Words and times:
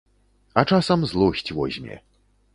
А 0.61 0.63
часам 0.71 1.05
злосць 1.13 1.53
возьме. 1.61 2.01